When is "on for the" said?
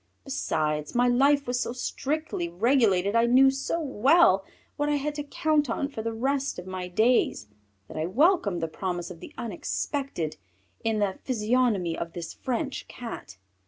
5.69-6.11